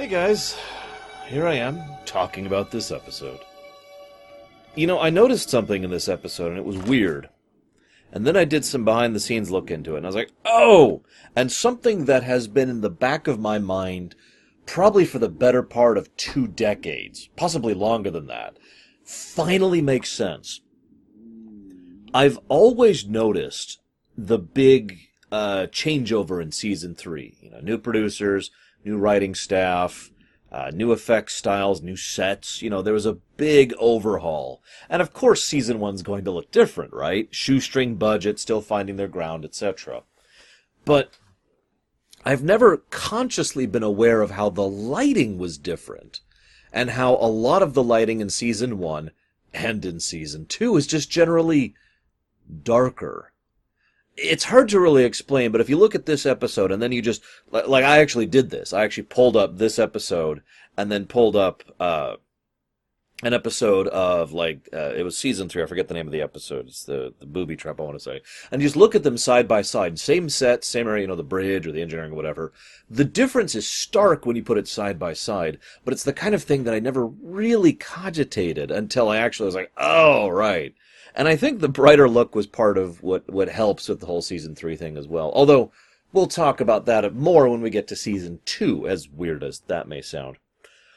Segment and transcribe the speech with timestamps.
[0.00, 0.56] Hey guys,
[1.26, 3.40] here I am talking about this episode.
[4.74, 7.28] You know, I noticed something in this episode and it was weird.
[8.10, 10.32] And then I did some behind the scenes look into it and I was like,
[10.46, 11.02] oh!
[11.36, 14.14] And something that has been in the back of my mind
[14.64, 18.56] probably for the better part of two decades, possibly longer than that,
[19.04, 20.62] finally makes sense.
[22.14, 23.82] I've always noticed
[24.16, 24.96] the big
[25.30, 27.36] uh, changeover in season three.
[27.42, 28.50] You know, new producers,
[28.84, 30.10] new writing staff,
[30.52, 32.62] uh, new effects styles, new sets.
[32.62, 34.62] You know, there was a big overhaul.
[34.88, 37.28] And of course, season one's going to look different, right?
[37.30, 40.02] Shoestring budget, still finding their ground, etc.
[40.84, 41.12] But
[42.24, 46.20] I've never consciously been aware of how the lighting was different
[46.72, 49.10] and how a lot of the lighting in season one
[49.52, 51.74] and in season two is just generally
[52.62, 53.32] darker.
[54.22, 57.00] It's hard to really explain, but if you look at this episode and then you
[57.00, 58.72] just, like, I actually did this.
[58.72, 60.42] I actually pulled up this episode
[60.76, 62.16] and then pulled up, uh,
[63.22, 65.62] an episode of like uh, it was season three.
[65.62, 66.68] I forget the name of the episode.
[66.68, 67.80] It's the the booby trap.
[67.80, 70.64] I want to say, and you just look at them side by side, same set,
[70.64, 72.52] same area, you know, the bridge or the engineering or whatever.
[72.88, 76.34] The difference is stark when you put it side by side, but it's the kind
[76.34, 80.74] of thing that I never really cogitated until I actually was like, oh right.
[81.14, 84.22] And I think the brighter look was part of what, what helps with the whole
[84.22, 85.30] season three thing as well.
[85.34, 85.72] Although,
[86.12, 89.88] we'll talk about that more when we get to season two, as weird as that
[89.88, 90.36] may sound.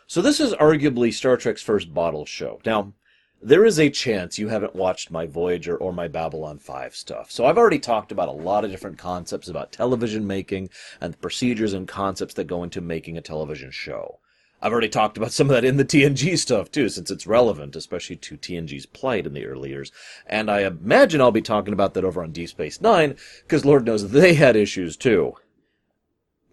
[0.07, 2.59] So this is arguably Star Trek's first bottle show.
[2.65, 2.93] Now,
[3.41, 7.29] there is a chance you haven't watched my Voyager or my Babylon 5 stuff.
[7.29, 10.69] So I've already talked about a lot of different concepts about television making
[11.01, 14.19] and the procedures and concepts that go into making a television show.
[14.63, 17.75] I've already talked about some of that in the TNG stuff too, since it's relevant,
[17.75, 19.91] especially to TNG's plight in the early years.
[20.25, 23.85] And I imagine I'll be talking about that over on Deep Space Nine, because Lord
[23.85, 25.33] knows they had issues too.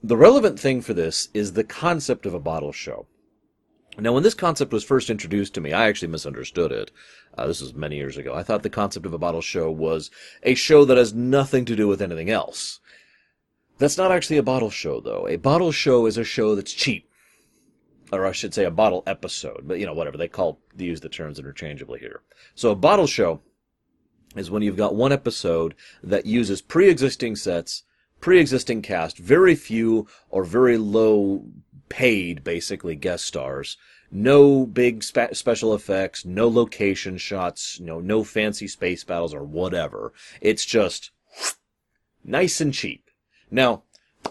[0.03, 3.07] The relevant thing for this is the concept of a bottle show.
[3.97, 6.91] Now, when this concept was first introduced to me, I actually misunderstood it.
[7.39, 8.35] Uh, this was many years ago.
[8.35, 10.11] I thought the concept of a bottle show was
[10.43, 12.81] a show that has nothing to do with anything else.
[13.79, 15.29] That's not actually a bottle show, though.
[15.29, 17.07] A bottle show is a show that's cheap
[18.13, 20.17] or I should say a bottle episode, but you know, whatever.
[20.17, 22.23] They call, they use the terms interchangeably here.
[22.55, 23.41] So a bottle show
[24.37, 27.85] is when you've got one episode that uses pre-existing sets,
[28.21, 31.47] pre-existing cast, very few or very low
[31.89, 33.77] paid, basically, guest stars.
[34.13, 39.45] No big spe- special effects, no location shots, you know, no fancy space battles or
[39.45, 40.13] whatever.
[40.41, 41.11] It's just
[42.25, 43.11] nice and cheap.
[43.51, 43.85] Now,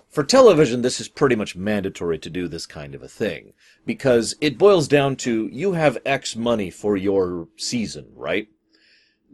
[0.10, 3.54] for television, this is pretty much mandatory to do this kind of a thing.
[3.86, 8.48] Because it boils down to you have X money for your season, right?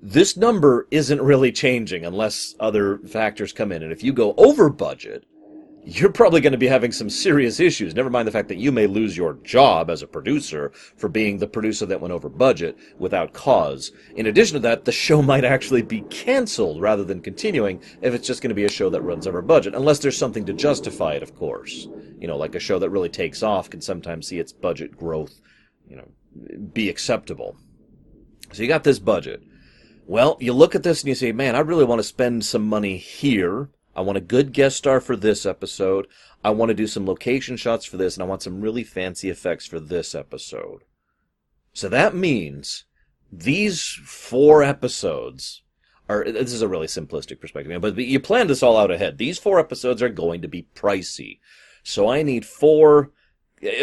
[0.02, 3.82] This number isn't really changing unless other factors come in.
[3.82, 5.26] And if you go over budget,
[5.86, 7.94] you're probably going to be having some serious issues.
[7.94, 11.38] Never mind the fact that you may lose your job as a producer for being
[11.38, 13.92] the producer that went over budget without cause.
[14.16, 18.26] In addition to that, the show might actually be canceled rather than continuing if it's
[18.26, 21.14] just going to be a show that runs over budget, unless there's something to justify
[21.14, 21.88] it, of course.
[22.20, 25.40] You know, like a show that really takes off can sometimes see its budget growth,
[25.88, 26.08] you know,
[26.74, 27.58] be acceptable.
[28.54, 29.44] So you got this budget.
[30.08, 32.68] Well, you look at this and you say, man, I really want to spend some
[32.68, 36.08] money here I want a good guest star for this episode.
[36.44, 39.30] I want to do some location shots for this, and I want some really fancy
[39.30, 40.84] effects for this episode.
[41.74, 42.86] So that means
[43.32, 45.64] these four episodes
[46.08, 49.18] are, this is a really simplistic perspective, but you plan this all out ahead.
[49.18, 51.40] These four episodes are going to be pricey.
[51.84, 53.12] So I need four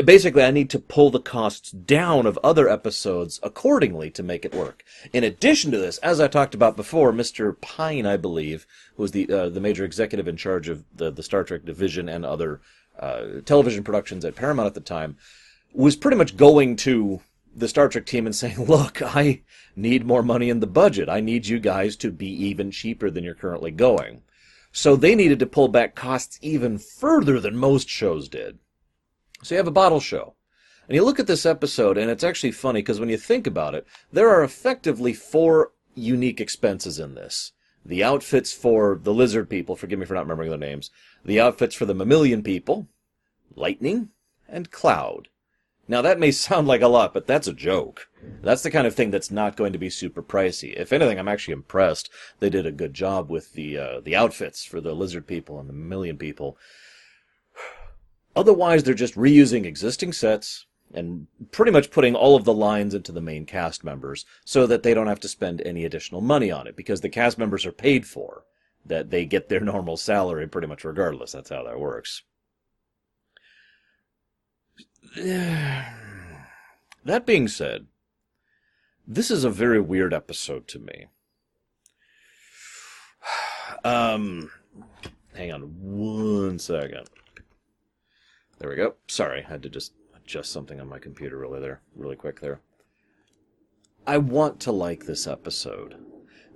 [0.04, 4.54] basically I need to pull the costs down of other episodes accordingly to make it
[4.54, 4.84] work.
[5.12, 7.59] In addition to this, as I talked about before, Mr.
[7.60, 8.66] Pike, I believe,
[8.97, 12.09] who was the uh, the major executive in charge of the the Star Trek division
[12.09, 12.60] and other
[12.98, 15.17] uh, television productions at Paramount at the time,
[15.73, 17.20] was pretty much going to
[17.55, 19.43] the Star Trek team and saying, "Look, I
[19.75, 21.08] need more money in the budget.
[21.08, 24.23] I need you guys to be even cheaper than you're currently going."
[24.75, 28.58] So they needed to pull back costs even further than most shows did.
[29.42, 30.34] So you have a bottle show.
[30.88, 33.74] And you look at this episode, and it's actually funny because when you think about
[33.74, 37.52] it, there are effectively four unique expenses in this.
[37.84, 40.90] The outfits for the lizard people, forgive me for not remembering their names,
[41.24, 42.88] the outfits for the mammalian people,
[43.54, 44.10] lightning,
[44.48, 45.28] and cloud.
[45.88, 48.08] Now that may sound like a lot, but that's a joke.
[48.40, 50.74] That's the kind of thing that's not going to be super pricey.
[50.76, 52.08] If anything, I'm actually impressed.
[52.38, 55.68] They did a good job with the uh, the outfits for the lizard people and
[55.68, 56.56] the mammalian people.
[58.34, 63.12] Otherwise, they're just reusing existing sets and pretty much putting all of the lines into
[63.12, 66.67] the main cast members so that they don't have to spend any additional money on
[66.67, 68.44] it because the cast members are paid for.
[68.84, 71.32] That they get their normal salary pretty much regardless.
[71.32, 72.23] That's how that works.
[77.05, 77.88] That being said,
[79.08, 81.06] this is a very weird episode to me.
[83.85, 84.49] Um,
[85.35, 87.08] hang on one second.
[88.62, 88.94] There we go.
[89.09, 92.61] Sorry, I had to just adjust something on my computer really there, really quick there.
[94.06, 95.97] I want to like this episode.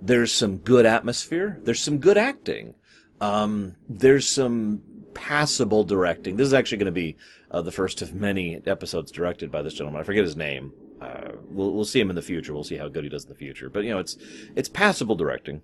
[0.01, 1.59] There's some good atmosphere.
[1.61, 2.75] There's some good acting.
[3.19, 4.83] Um, there's some
[5.15, 6.37] passable directing.
[6.37, 7.17] This is actually going to be
[7.51, 9.99] uh, the first of many episodes directed by this gentleman.
[9.99, 10.71] I forget his name.
[11.01, 12.53] Uh, we'll we'll see him in the future.
[12.53, 13.69] We'll see how good he does in the future.
[13.69, 14.15] But you know, it's
[14.55, 15.61] it's passable directing.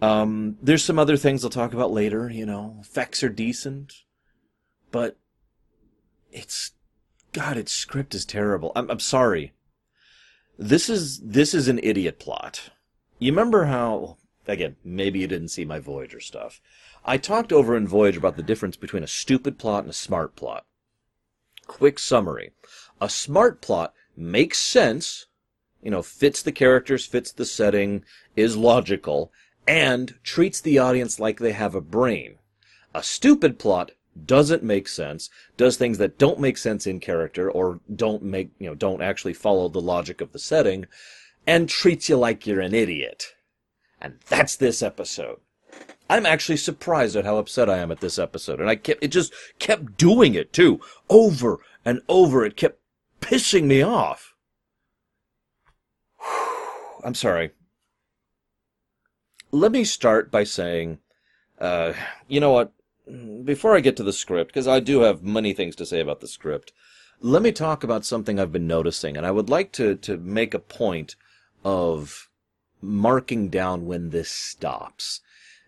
[0.00, 2.30] Um, there's some other things I'll talk about later.
[2.30, 3.92] You know, effects are decent,
[4.90, 5.18] but
[6.34, 6.72] it's
[7.32, 8.72] God, its script is terrible.
[8.76, 9.52] I'm I'm sorry.
[10.58, 12.70] This is this is an idiot plot.
[13.18, 16.60] You remember how again, maybe you didn't see my Voyager stuff.
[17.04, 20.36] I talked over in Voyager about the difference between a stupid plot and a smart
[20.36, 20.66] plot.
[21.66, 22.52] Quick summary.
[23.00, 25.26] A smart plot makes sense,
[25.82, 28.04] you know, fits the characters, fits the setting,
[28.36, 29.32] is logical,
[29.66, 32.36] and treats the audience like they have a brain.
[32.94, 33.92] A stupid plot
[34.26, 38.68] doesn't make sense, does things that don't make sense in character or don't make, you
[38.68, 40.86] know, don't actually follow the logic of the setting,
[41.46, 43.34] and treats you like you're an idiot.
[44.00, 45.40] And that's this episode.
[46.08, 48.60] I'm actually surprised at how upset I am at this episode.
[48.60, 50.80] And I kept, it just kept doing it too.
[51.08, 52.44] Over and over.
[52.44, 52.80] It kept
[53.20, 54.34] pissing me off.
[57.04, 57.50] I'm sorry.
[59.50, 60.98] Let me start by saying,
[61.58, 61.94] uh,
[62.28, 62.72] you know what?
[63.44, 66.20] Before I get to the script, because I do have many things to say about
[66.20, 66.72] the script,
[67.20, 70.54] let me talk about something I've been noticing, and I would like to, to make
[70.54, 71.16] a point
[71.64, 72.28] of
[72.80, 75.20] marking down when this stops.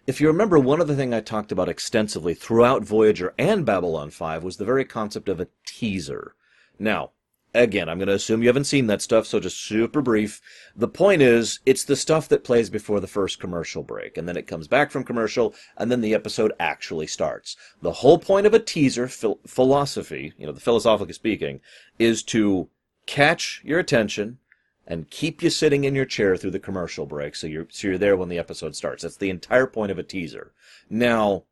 [0.06, 4.11] If you remember, one of the things I talked about extensively throughout Voyager and Babylon
[4.11, 6.35] 5 was the very concept of a teaser.
[6.79, 7.11] Now,
[7.56, 10.41] again, I'm going to assume you haven't seen that stuff, so just super brief.
[10.75, 14.37] The point is, it's the stuff that plays before the first commercial break, and then
[14.37, 17.56] it comes back from commercial, and then the episode actually starts.
[17.82, 21.61] The whole point of a teaser phil- philosophy, you know, the philosophically speaking,
[21.99, 22.69] is to
[23.06, 24.38] catch your attention
[24.87, 27.99] and keep you sitting in your chair through the commercial break so you're so you're
[27.99, 29.03] there when the episode starts.
[29.03, 30.53] That's the entire point of a teaser.
[30.88, 31.44] Now,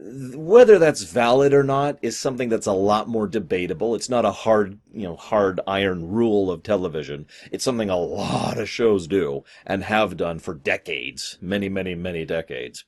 [0.00, 3.94] whether that's valid or not is something that's a lot more debatable.
[3.94, 7.26] It's not a hard, you know, hard iron rule of television.
[7.50, 12.24] It's something a lot of shows do and have done for decades, many, many, many
[12.24, 12.84] decades.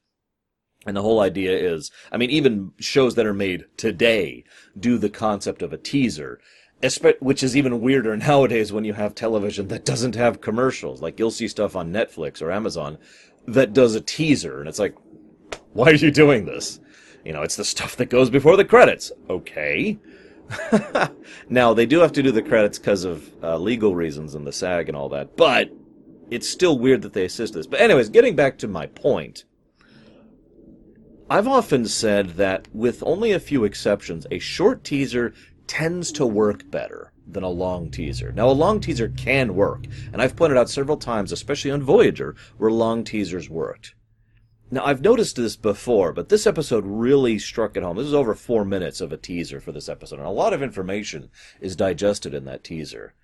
[0.86, 4.44] And the whole idea is, I mean, even shows that are made today
[4.78, 6.40] do the concept of a teaser,
[7.18, 11.02] which is even weirder nowadays when you have television that doesn't have commercials.
[11.02, 12.98] Like you'll see stuff on Netflix or Amazon
[13.46, 14.94] that does a teaser, and it's like,
[15.72, 16.78] why are you doing this?
[17.24, 19.12] You know, it's the stuff that goes before the credits.
[19.28, 19.98] Okay.
[21.48, 24.52] now, they do have to do the credits because of uh, legal reasons and the
[24.52, 25.70] SAG and all that, but
[26.30, 27.66] it's still weird that they assist this.
[27.66, 29.44] But, anyways, getting back to my point,
[31.28, 35.32] I've often said that with only a few exceptions, a short teaser
[35.68, 38.32] tends to work better than a long teaser.
[38.32, 42.34] Now, a long teaser can work, and I've pointed out several times, especially on Voyager,
[42.58, 43.94] where long teasers worked.
[44.72, 47.96] Now, I've noticed this before, but this episode really struck it home.
[47.96, 50.62] This is over four minutes of a teaser for this episode, and a lot of
[50.62, 51.28] information
[51.60, 53.14] is digested in that teaser.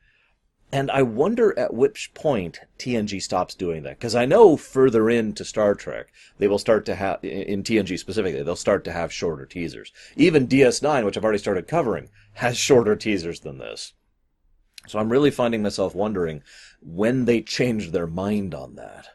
[0.73, 3.99] And I wonder at which point TNG stops doing that.
[3.99, 8.43] Because I know further into Star Trek, they will start to have, in TNG specifically,
[8.43, 9.93] they'll start to have shorter teasers.
[10.17, 13.93] Even DS9, which I've already started covering, has shorter teasers than this.
[14.89, 16.43] So I'm really finding myself wondering
[16.83, 19.07] when they changed their mind on that.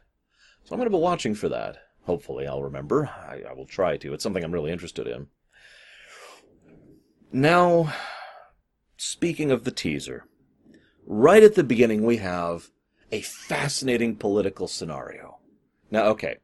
[0.63, 1.77] So I'm going to be watching for that.
[2.03, 3.08] Hopefully, I'll remember.
[3.08, 4.13] I, I will try to.
[4.13, 5.27] It's something I'm really interested in.
[7.31, 7.93] Now,
[8.98, 10.25] speaking of the teaser,
[11.05, 12.70] right at the beginning, we have
[13.12, 15.38] a fascinating political scenario.
[15.89, 16.38] Now, okay.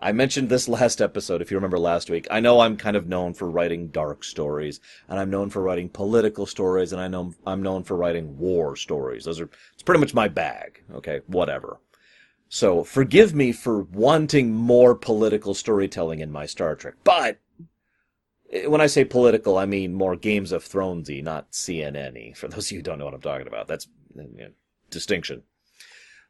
[0.00, 2.26] I mentioned this last episode, if you remember last week.
[2.28, 5.88] I know I'm kind of known for writing dark stories, and I'm known for writing
[5.88, 9.24] political stories, and I know I'm known for writing war stories.
[9.24, 10.82] Those are, it's pretty much my bag.
[10.92, 11.78] Okay, whatever.
[12.54, 16.96] So forgive me for wanting more political storytelling in my Star Trek.
[17.02, 17.38] But
[18.52, 22.34] eh, when I say political, I mean more Games of Thronesy, not CNN-y.
[22.36, 24.50] For those of you who don't know what I'm talking about, that's you know,
[24.90, 25.44] distinction.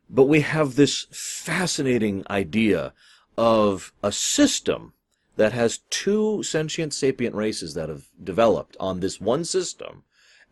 [0.09, 2.93] But we have this fascinating idea
[3.37, 4.93] of a system
[5.35, 10.05] that has two sentient sapient races that have developed on this one system,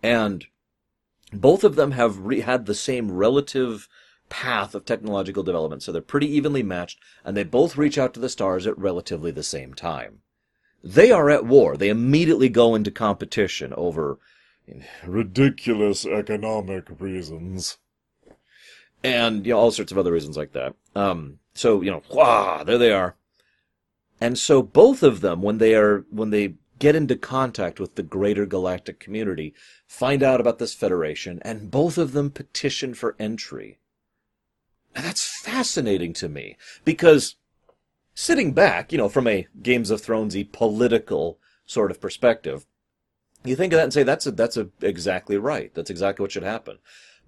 [0.02, 0.46] and
[1.32, 3.88] both of them have re- had the same relative
[4.30, 8.20] path of technological development, so they're pretty evenly matched, and they both reach out to
[8.20, 10.20] the stars at relatively the same time.
[10.82, 11.76] They are at war.
[11.76, 14.18] They immediately go into competition over
[15.04, 17.76] ridiculous economic reasons.
[19.02, 20.74] and you know all sorts of other reasons like that.
[20.94, 23.16] Um, so you know, wah, there they are.
[24.20, 28.02] And so both of them, when they are when they get into contact with the
[28.02, 29.54] greater galactic community,
[29.86, 33.79] find out about this federation, and both of them petition for entry.
[34.94, 37.36] And that's fascinating to me because
[38.14, 42.66] sitting back, you know, from a Games of Thronesy political sort of perspective,
[43.44, 45.72] you think of that and say that's a, that's a, exactly right.
[45.74, 46.78] That's exactly what should happen.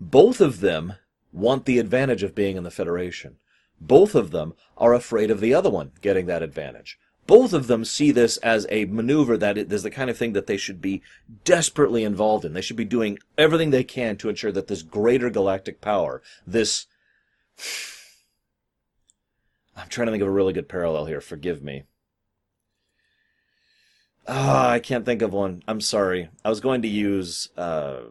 [0.00, 0.95] Both of them
[1.33, 3.37] want the advantage of being in the Federation.
[3.81, 6.99] Both of them are afraid of the other one getting that advantage.
[7.26, 10.47] Both of them see this as a maneuver that is the kind of thing that
[10.47, 11.02] they should be
[11.45, 12.52] desperately involved in.
[12.52, 16.87] They should be doing everything they can to ensure that this greater galactic power, this
[19.76, 21.21] I'm trying to think of a really good parallel here.
[21.21, 21.85] Forgive me.
[24.28, 25.62] Ah, I can't think of one.
[25.66, 26.28] I'm sorry.
[26.44, 28.02] I was going to use uh,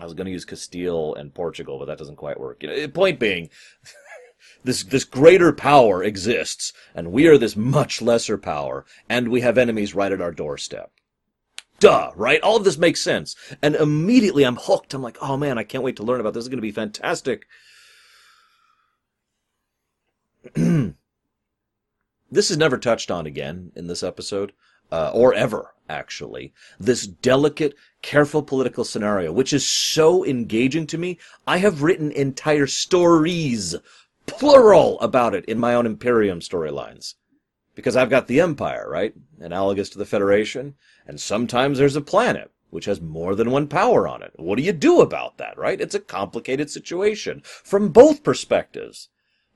[0.00, 2.62] I was going to use Castile and Portugal, but that doesn't quite work.
[2.62, 3.50] You know, point being,
[4.64, 9.58] this this greater power exists, and we are this much lesser power, and we have
[9.58, 10.90] enemies right at our doorstep.
[11.80, 12.40] Duh, right?
[12.42, 14.94] All of this makes sense, and immediately I'm hooked.
[14.94, 16.42] I'm like, oh man, I can't wait to learn about this.
[16.42, 17.46] It's going to be fantastic.
[22.30, 24.52] this is never touched on again in this episode,
[24.90, 26.52] uh, or ever, actually.
[26.78, 32.66] This delicate, careful political scenario, which is so engaging to me, I have written entire
[32.66, 33.76] stories,
[34.26, 37.14] plural, about it in my own Imperium storylines.
[37.74, 39.14] Because I've got the Empire, right?
[39.38, 40.74] Analogous to the Federation.
[41.06, 44.32] And sometimes there's a planet which has more than one power on it.
[44.36, 45.80] What do you do about that, right?
[45.80, 49.08] It's a complicated situation from both perspectives.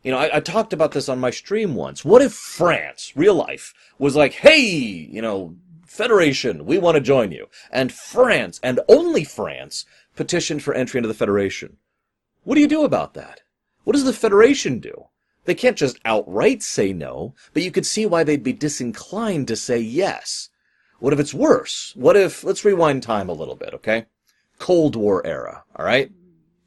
[0.04, 2.04] You know, I, I, talked about this on my stream once.
[2.04, 5.56] What if France, real life, was like, hey, you know,
[5.86, 7.48] Federation, we want to join you.
[7.70, 11.78] And France, and only France, petitioned for entry into the Federation.
[12.42, 13.40] What do you do about that?
[13.84, 15.06] What does the Federation do?
[15.46, 19.56] They can't just outright say no, but you could see why they'd be disinclined to
[19.56, 20.50] say yes.
[20.98, 21.92] What if it's worse?
[21.96, 24.06] What if, let's rewind time a little bit, okay?
[24.58, 26.12] Cold War era, alright?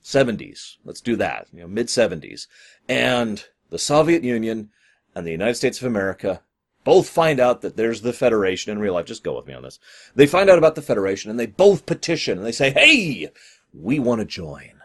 [0.07, 0.77] 70s.
[0.85, 1.47] Let's do that.
[1.51, 2.47] You know, mid 70s.
[2.87, 4.69] And the Soviet Union
[5.13, 6.41] and the United States of America
[6.85, 9.05] both find out that there's the Federation in real life.
[9.05, 9.79] Just go with me on this.
[10.15, 13.29] They find out about the Federation and they both petition and they say, hey,
[13.73, 14.81] we want to join.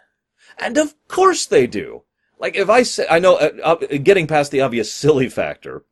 [0.58, 2.02] And of course they do.
[2.40, 5.84] Like if I say, I know, uh, uh, getting past the obvious silly factor,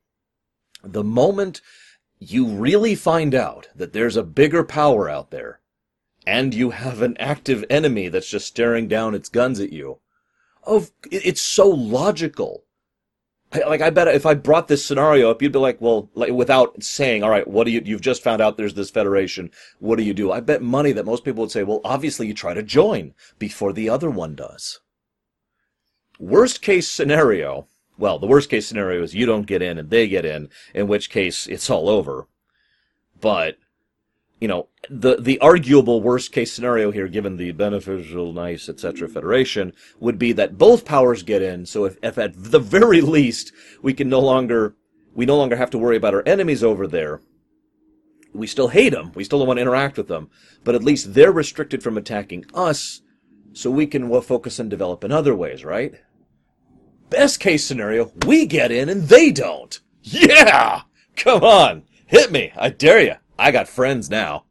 [0.82, 1.60] the moment
[2.18, 5.60] you really find out that there's a bigger power out there,
[6.26, 9.98] and you have an active enemy that's just staring down its guns at you,
[10.64, 12.64] of it's so logical.
[13.52, 16.84] Like I bet if I brought this scenario up, you'd be like, well, like without
[16.84, 17.82] saying, all right, what do you?
[17.84, 19.50] You've just found out there's this federation.
[19.80, 20.30] What do you do?
[20.30, 23.72] I bet money that most people would say, well, obviously you try to join before
[23.72, 24.78] the other one does.
[26.20, 27.66] Worst case scenario,
[27.98, 30.86] well, the worst case scenario is you don't get in and they get in, in
[30.86, 32.28] which case it's all over.
[33.20, 33.56] But,
[34.40, 39.06] you know, the, the arguable worst case scenario here, given the beneficial, nice, etc.
[39.06, 39.12] Mm.
[39.12, 43.52] federation, would be that both powers get in, so if, if at the very least
[43.82, 44.74] we can no longer,
[45.14, 47.20] we no longer have to worry about our enemies over there,
[48.32, 50.30] we still hate them, we still don't want to interact with them,
[50.64, 53.02] but at least they're restricted from attacking us,
[53.52, 55.94] so we can well, focus and develop in other ways, right?
[57.10, 59.80] Best case scenario, we get in and they don't.
[60.02, 60.82] Yeah!
[61.16, 61.82] Come on!
[62.06, 62.52] Hit me!
[62.56, 63.14] I dare you!
[63.40, 64.44] I got friends now.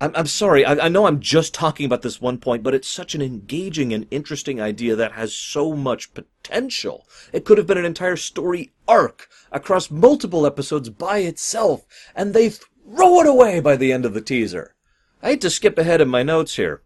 [0.00, 2.88] I'm, I'm sorry, I, I know I'm just talking about this one point, but it's
[2.88, 7.08] such an engaging and interesting idea that has so much potential.
[7.32, 12.50] It could have been an entire story arc across multiple episodes by itself, and they
[12.50, 14.74] throw it away by the end of the teaser.
[15.22, 16.82] I hate to skip ahead in my notes here.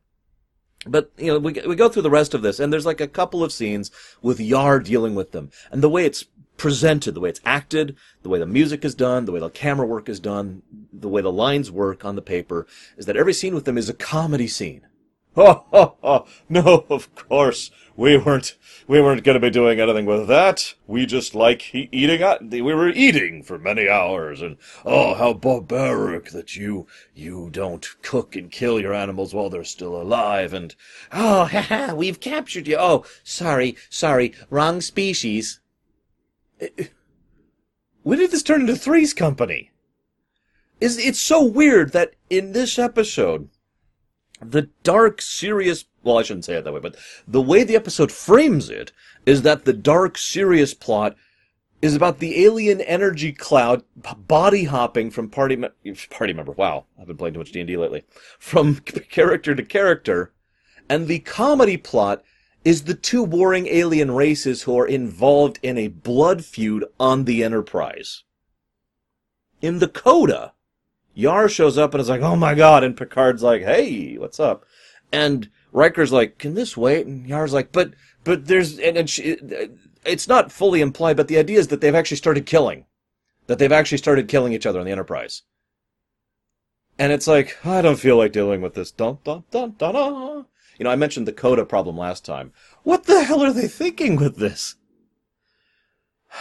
[0.87, 3.07] But you know, we we go through the rest of this, and there's like a
[3.07, 3.91] couple of scenes
[4.21, 6.25] with Yar dealing with them, and the way it's
[6.57, 9.87] presented, the way it's acted, the way the music is done, the way the camera
[9.87, 12.67] work is done, the way the lines work on the paper,
[12.97, 14.87] is that every scene with them is a comedy scene.
[15.37, 18.57] No, of course we weren't.
[18.87, 20.75] We weren't going to be doing anything with that.
[20.87, 22.23] We just like he- eating.
[22.23, 27.87] Uh, we were eating for many hours, and oh, how barbaric that you you don't
[28.03, 30.53] cook and kill your animals while they're still alive.
[30.53, 30.75] And
[31.13, 31.95] oh, ha ha!
[31.95, 32.77] We've captured you.
[32.79, 35.61] Oh, sorry, sorry, wrong species.
[38.03, 39.71] When did this turn into Three's Company?
[40.81, 43.49] Is it's so weird that in this episode
[44.41, 46.97] the dark, serious, well, I shouldn't say it that way, but
[47.29, 48.93] the way the episode frames it
[49.25, 51.15] is that the dark, serious plot
[51.81, 53.83] is about the alien energy cloud
[54.29, 55.69] body hopping from party me-
[56.11, 56.53] party member.
[56.53, 58.05] Wow, I've been playing too much D and D lately.
[58.39, 58.77] From
[59.11, 60.33] character to character,
[60.89, 62.23] and the comedy plot
[62.65, 67.43] is the two warring alien races who are involved in a blood feud on the
[67.43, 68.23] Enterprise.
[69.61, 70.53] In the coda,
[71.15, 74.65] Yar shows up and is like, "Oh my god!" and Picard's like, "Hey, what's up?"
[75.13, 77.93] And Riker's like, "Can this wait?" And Yar's like, "But,
[78.25, 79.37] but there's," and, and she,
[80.05, 82.87] it's not fully implied, but the idea is that they've actually started killing,
[83.47, 85.43] that they've actually started killing each other on the Enterprise.
[86.99, 88.91] And it's like, I don't feel like dealing with this.
[88.91, 90.47] Dun dun dun dun dun.
[90.79, 92.53] You know, I mentioned the coda problem last time.
[92.83, 94.77] What the hell are they thinking with this?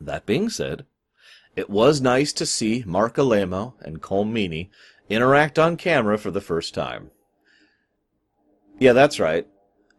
[0.00, 0.84] That being said,
[1.54, 4.68] it was nice to see Marc Alaimo and Colm
[5.08, 7.12] interact on camera for the first time.
[8.80, 9.46] Yeah, that's right.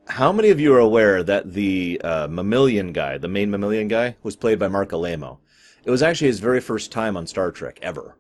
[0.08, 4.17] How many of you are aware that the uh, mammalian guy, the main mammalian guy,
[4.24, 5.38] was played by Marc Alaimo?
[5.86, 8.17] It was actually his very first time on Star Trek ever.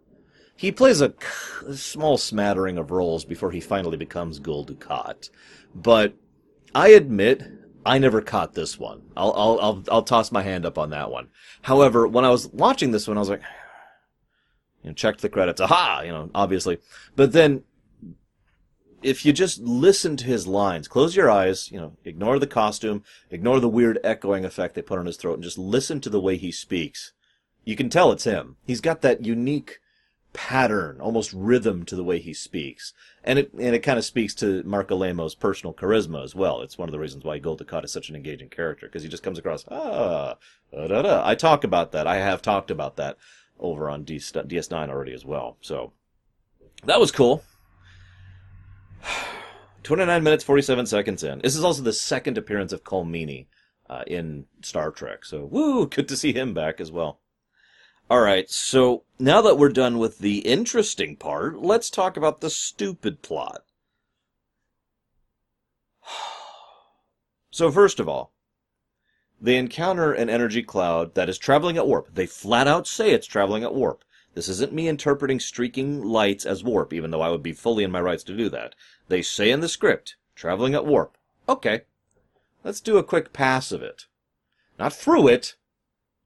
[0.55, 1.13] He plays a,
[1.73, 5.29] small smattering of roles before he finally becomes Gul Dukat.
[5.73, 6.13] But
[6.75, 7.43] I admit
[7.85, 9.01] I never caught this one.
[9.15, 11.29] I'll, I'll, I'll, I'll toss my hand up on that one.
[11.61, 13.41] However, when I was watching this one, I was like,
[14.83, 15.61] you know, checked the credits.
[15.61, 16.01] Aha!
[16.05, 16.79] You know, obviously.
[17.15, 17.63] But then,
[19.01, 23.03] if you just listen to his lines, close your eyes, you know, ignore the costume,
[23.29, 26.21] ignore the weird echoing effect they put on his throat, and just listen to the
[26.21, 27.11] way he speaks,
[27.65, 28.55] you can tell it's him.
[28.65, 29.79] He's got that unique
[30.33, 32.93] pattern, almost rhythm to the way he speaks.
[33.23, 36.61] And it and it kind of speaks to Marco Alaimo's personal charisma as well.
[36.61, 39.23] It's one of the reasons why Dukat is such an engaging character, because he just
[39.23, 40.35] comes across, ah,
[40.71, 41.21] da, da.
[41.25, 42.07] I talk about that.
[42.07, 43.17] I have talked about that
[43.59, 45.57] over on DS, DS9 already as well.
[45.61, 45.93] So
[46.85, 47.43] that was cool.
[49.83, 51.39] 29 minutes, 47 seconds in.
[51.39, 53.47] This is also the second appearance of Colm Meaney
[53.89, 55.25] uh, in Star Trek.
[55.25, 57.19] So, woo, good to see him back as well.
[58.13, 62.49] All right, so now that we're done with the interesting part, let's talk about the
[62.51, 63.63] stupid plot.
[67.49, 68.31] So, first of all,
[69.41, 72.13] they encounter an energy cloud that is traveling at warp.
[72.13, 74.03] They flat out say it's traveling at warp.
[74.35, 77.89] This isn't me interpreting streaking lights as warp, even though I would be fully in
[77.89, 78.75] my rights to do that.
[79.07, 81.17] They say in the script, traveling at warp.
[81.49, 81.81] Okay.
[82.63, 84.05] Let's do a quick pass of it.
[84.77, 85.55] Not through it,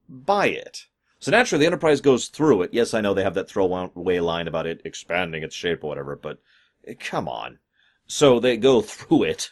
[0.09, 0.87] by it.
[1.19, 2.73] So naturally, the Enterprise goes through it.
[2.73, 6.15] Yes, I know they have that throwaway line about it expanding its shape or whatever,
[6.15, 6.39] but
[6.85, 7.59] eh, come on.
[8.05, 9.51] So they go through it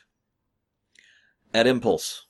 [1.54, 2.28] at impulse.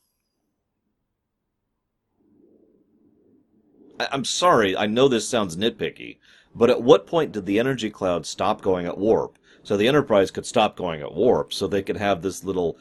[3.99, 6.17] I- I'm sorry, I know this sounds nitpicky,
[6.53, 9.37] but at what point did the energy cloud stop going at warp?
[9.63, 12.77] So the Enterprise could stop going at warp, so they could have this little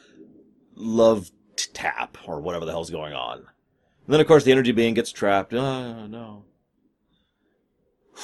[0.75, 1.31] love
[1.73, 3.47] tap, or whatever the hell's going on.
[4.05, 5.53] And then, of course, the energy being gets trapped.
[5.53, 6.43] Oh, no.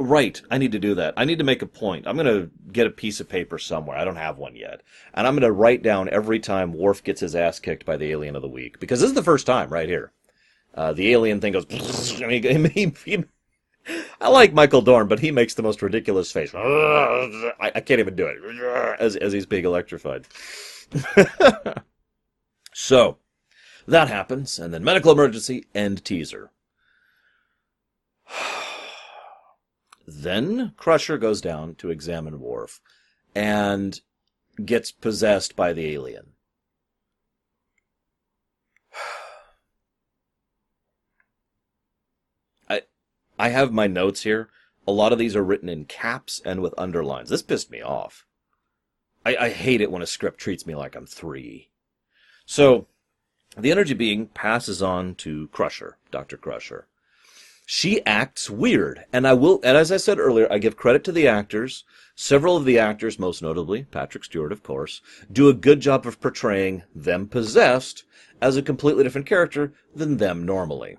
[0.00, 1.14] Right, I need to do that.
[1.16, 2.06] I need to make a point.
[2.06, 3.98] I'm going to get a piece of paper somewhere.
[3.98, 4.82] I don't have one yet.
[5.12, 8.12] And I'm going to write down every time Worf gets his ass kicked by the
[8.12, 8.78] alien of the week.
[8.78, 10.12] Because this is the first time, right here.
[10.72, 11.66] Uh, the alien thing goes.
[12.22, 13.24] I, he, he,
[14.20, 16.54] I like Michael Dorn, but he makes the most ridiculous face.
[16.54, 18.38] I, I can't even do it.
[19.00, 20.26] As, as he's being electrified.
[22.80, 23.18] So,
[23.88, 26.52] that happens, and then medical emergency and teaser.
[30.06, 32.80] Then Crusher goes down to examine Worf
[33.34, 34.00] and
[34.64, 36.34] gets possessed by the alien.
[42.70, 42.82] I
[43.40, 44.50] I have my notes here.
[44.86, 47.30] A lot of these are written in caps and with underlines.
[47.30, 48.24] This pissed me off.
[49.26, 51.67] I, I hate it when a script treats me like I'm three.
[52.50, 52.86] So,
[53.58, 56.38] the energy being passes on to Crusher, Dr.
[56.38, 56.86] Crusher
[57.70, 59.04] she acts weird.
[59.12, 61.84] And I will, and as I said earlier, I give credit to the actors.
[62.14, 66.18] Several of the actors, most notably Patrick Stewart, of course, do a good job of
[66.18, 68.04] portraying them possessed
[68.40, 70.96] as a completely different character than them normally.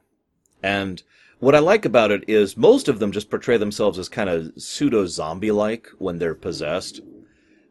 [0.61, 1.01] And
[1.39, 4.51] what I like about it is most of them just portray themselves as kind of
[4.55, 7.01] pseudo zombie like when they're possessed.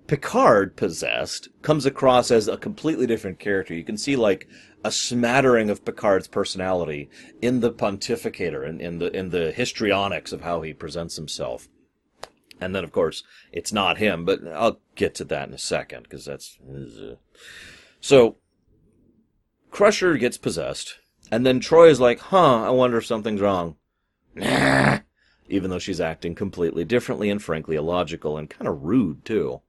[0.08, 3.74] Picard possessed comes across as a completely different character.
[3.74, 4.48] You can see like
[4.82, 7.10] a smattering of Picard's personality
[7.42, 11.68] in the pontificator and in, in the in the histrionics of how he presents himself.
[12.58, 16.04] And then of course it's not him, but I'll get to that in a second
[16.04, 16.58] because that's
[18.00, 18.38] so.
[19.70, 20.98] Crusher gets possessed,
[21.30, 23.76] and then Troi is like, "Huh, I wonder if something's wrong."
[24.34, 25.00] Nah.
[25.50, 29.60] Even though she's acting completely differently and frankly illogical and kind of rude too.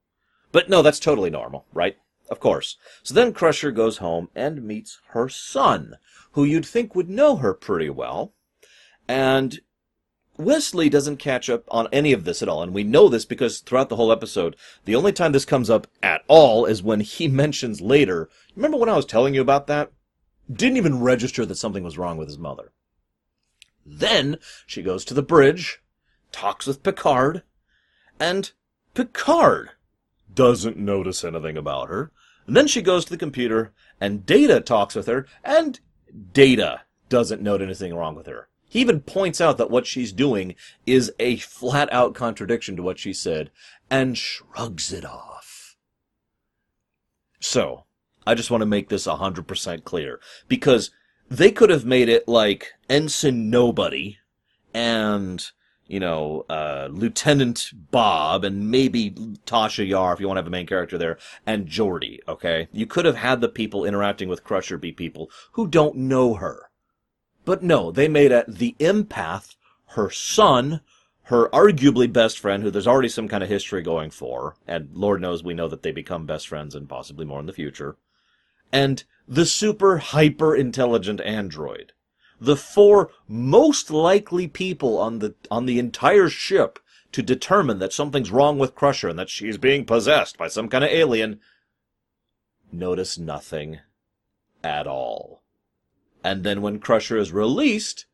[0.51, 1.97] But no, that's totally normal, right?
[2.29, 2.77] Of course.
[3.03, 5.97] So then Crusher goes home and meets her son,
[6.33, 8.33] who you'd think would know her pretty well.
[9.07, 9.59] And
[10.37, 12.63] Wesley doesn't catch up on any of this at all.
[12.63, 15.87] And we know this because throughout the whole episode, the only time this comes up
[16.01, 18.29] at all is when he mentions later.
[18.55, 19.91] Remember when I was telling you about that?
[20.51, 22.71] Didn't even register that something was wrong with his mother.
[23.85, 25.81] Then she goes to the bridge,
[26.31, 27.43] talks with Picard,
[28.19, 28.51] and
[28.93, 29.71] Picard
[30.39, 32.13] doesn't notice anything about her.
[32.47, 35.77] And then she goes to the computer, and Data talks with her, and
[36.31, 38.47] Data doesn't note anything wrong with her.
[38.69, 42.99] He even points out that what she's doing is a flat out contradiction to what
[42.99, 43.51] she said,
[43.89, 45.75] and shrugs it off.
[47.41, 47.83] So,
[48.25, 50.91] I just want to make this a 100% clear, because
[51.29, 54.19] they could have made it like Ensign Nobody
[54.73, 55.45] and
[55.89, 59.09] you know, uh, Lieutenant Bob and maybe
[59.45, 62.69] Tasha Yar if you want to have a main character there, and Geordi, okay?
[62.71, 66.69] You could have had the people interacting with Crusher be people who don't know her.
[67.43, 69.55] But no, they made it the empath,
[69.87, 70.81] her son,
[71.23, 75.21] her arguably best friend, who there's already some kind of history going for, and Lord
[75.21, 77.97] knows we know that they become best friends and possibly more in the future,
[78.71, 81.93] and the super hyper intelligent android
[82.39, 86.79] the four most likely people on the on the entire ship
[87.11, 90.83] to determine that something's wrong with Crusher and that she's being possessed by some kind
[90.83, 91.39] of alien
[92.71, 93.79] notice nothing
[94.63, 95.41] at all.
[96.23, 98.05] And then when Crusher is released,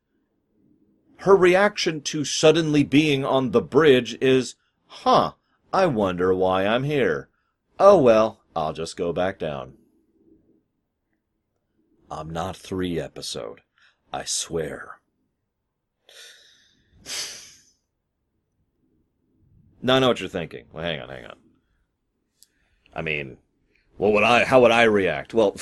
[1.18, 4.56] her reaction to suddenly being on the bridge is,
[4.88, 5.34] huh,
[5.74, 7.30] I wonder why I'm here.
[7.80, 9.74] Oh well, I'll just go back down.
[12.10, 13.62] I'm not three episode.
[14.12, 15.00] I swear.
[19.82, 20.66] now I know what you're thinking.
[20.72, 21.38] Well, hang on, hang on.
[22.96, 23.38] I mean,
[23.98, 24.46] what would I?
[24.46, 25.34] How would I react?
[25.34, 25.56] Well,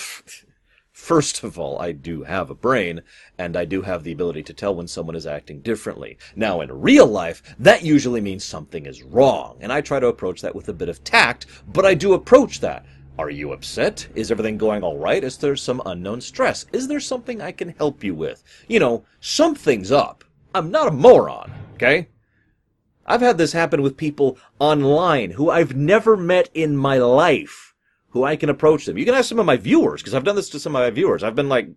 [0.92, 3.02] first of all, I do have a brain,
[3.38, 6.18] and I do have the ability to tell when someone is acting differently.
[6.36, 10.42] Now, in real life, that usually means something is wrong, and I try to approach
[10.42, 12.86] that with a bit of tact, but I do approach that.
[13.19, 14.08] Are you upset?
[14.15, 15.23] Is everything going all right?
[15.23, 16.65] Is there some unknown stress?
[16.73, 18.43] Is there something I can help you with?
[18.67, 20.23] You know, something's up.
[20.56, 22.08] I'm not a moron, okay?
[23.06, 27.76] I've had this happen with people online who I've never met in my life,
[28.10, 28.97] who I can approach them.
[28.97, 30.89] You can ask some of my viewers, because I've done this to some of my
[30.89, 31.23] viewers.
[31.23, 31.69] I've been like,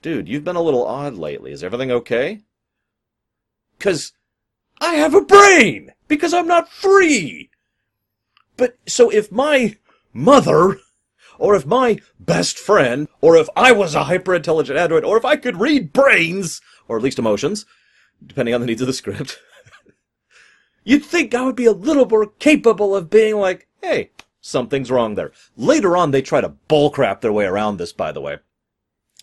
[0.00, 1.50] dude, you've been a little odd lately.
[1.50, 2.42] Is everything okay?
[3.78, 4.12] Because
[4.80, 5.92] I have a brain!
[6.06, 7.50] Because I'm not free!
[8.56, 9.76] But, so if my
[10.18, 10.78] mother,
[11.38, 15.24] or if my best friend, or if I was a hyper intelligent android, or if
[15.24, 17.64] I could read brains, or at least emotions,
[18.24, 19.38] depending on the needs of the script,
[20.84, 25.14] you'd think I would be a little more capable of being like, hey, something's wrong
[25.14, 25.32] there.
[25.56, 28.38] Later on, they try to bullcrap their way around this, by the way.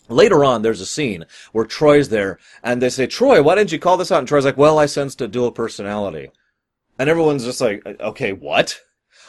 [0.08, 3.78] Later on, there's a scene where Troi's there, and they say, Troi, why didn't you
[3.78, 4.20] call this out?
[4.20, 6.30] And Troi's like, well, I sensed a dual personality.
[6.96, 8.78] And everyone's just like, okay, what?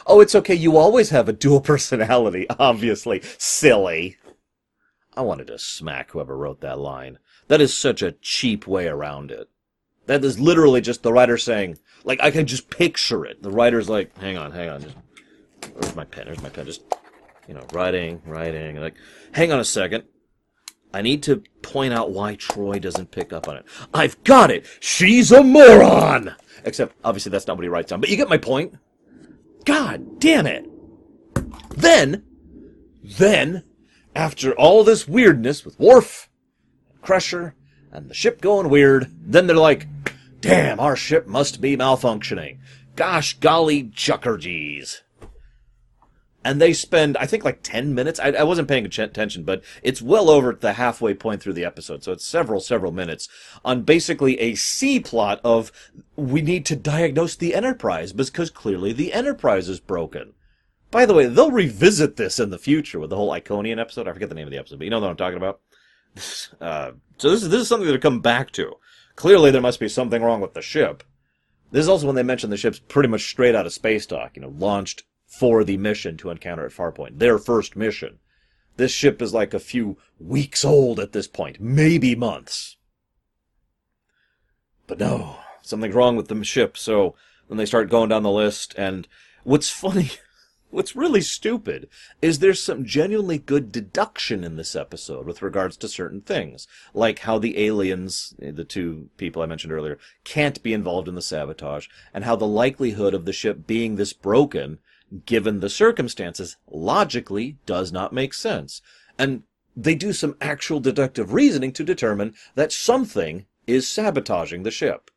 [0.06, 0.54] Oh, it's okay.
[0.54, 3.22] You always have a dual personality, obviously.
[3.38, 4.16] Silly.
[5.16, 7.18] I wanted to smack whoever wrote that line.
[7.48, 9.48] That is such a cheap way around it.
[10.06, 13.42] That is literally just the writer saying, like, I can just picture it.
[13.42, 14.82] The writer's like, hang on, hang on.
[14.82, 14.96] Just,
[15.74, 16.26] where's my pen?
[16.26, 16.66] Where's my pen?
[16.66, 16.82] Just,
[17.46, 18.76] you know, writing, writing.
[18.76, 18.94] Like,
[19.32, 20.04] hang on a second.
[20.94, 23.66] I need to point out why Troi doesn't pick up on it.
[23.92, 24.66] I've got it!
[24.80, 26.34] She's a moron!
[26.64, 28.00] Except, obviously, that's not what he writes down.
[28.00, 28.74] But you get my point?
[29.64, 30.66] God damn it!
[31.70, 32.24] Then,
[33.02, 33.64] then,
[34.14, 36.28] after all this weirdness with Worf,
[37.02, 37.54] Crusher,
[37.92, 39.86] and the ship going weird, then they're like,
[40.40, 42.58] damn, our ship must be malfunctioning.
[42.96, 45.02] Gosh golly chuckergees.
[46.44, 48.20] And they spend, I think, like 10 minutes.
[48.20, 52.04] I, I wasn't paying attention, but it's well over the halfway point through the episode.
[52.04, 53.28] So it's several, several minutes
[53.64, 55.72] on basically a C plot of
[56.16, 60.34] we need to diagnose the Enterprise because clearly the Enterprise is broken.
[60.90, 64.08] By the way, they'll revisit this in the future with the whole Iconian episode.
[64.08, 65.60] I forget the name of the episode, but you know what I'm talking about.
[66.60, 68.74] Uh, so this is this is something to come back to.
[69.16, 71.02] Clearly, there must be something wrong with the ship.
[71.70, 74.36] This is also when they mention the ship's pretty much straight out of space dock.
[74.36, 77.18] You know, launched for the mission to encounter at Farpoint.
[77.18, 78.18] Their first mission.
[78.78, 82.76] This ship is like a few weeks old at this point, maybe months.
[84.86, 87.14] But no, something's wrong with the ship, so
[87.48, 89.06] then they start going down the list, and
[89.44, 90.12] what's funny,
[90.70, 91.88] what's really stupid,
[92.22, 97.20] is there's some genuinely good deduction in this episode with regards to certain things, like
[97.20, 101.88] how the aliens, the two people I mentioned earlier, can't be involved in the sabotage,
[102.14, 104.78] and how the likelihood of the ship being this broken
[105.24, 108.82] given the circumstances, logically does not make sense.
[109.18, 109.44] And
[109.76, 115.10] they do some actual deductive reasoning to determine that something is sabotaging the ship.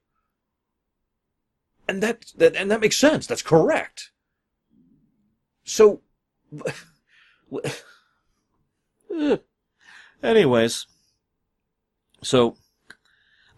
[1.88, 3.28] And that, that and that makes sense.
[3.28, 4.12] That's correct.
[5.64, 6.02] So
[10.24, 10.88] anyways,
[12.22, 12.56] so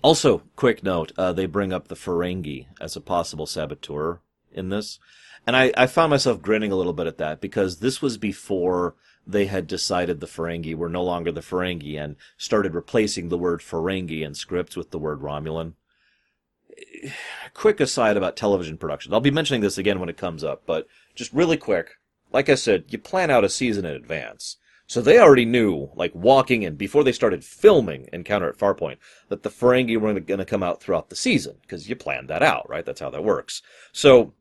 [0.02, 5.00] also quick note, uh, they bring up the Ferengi as a possible saboteur in this.
[5.46, 8.96] And I, I found myself grinning a little bit at that because this was before
[9.26, 13.62] they had decided the Ferengi were no longer the Ferengi and started replacing the word
[13.62, 15.74] Ferengi in scripts with the word Romulan.
[17.54, 19.14] Quick aside about television production.
[19.14, 21.92] I'll be mentioning this again when it comes up, but just really quick.
[22.32, 24.58] Like I said, you plan out a season in advance.
[24.88, 28.98] So they already knew, like walking in, before they started filming Encounter at Farpoint,
[29.30, 32.44] that the Ferengi were going to come out throughout the season, because you planned that
[32.44, 32.86] out, right?
[32.86, 33.62] That's how that works.
[33.92, 34.34] So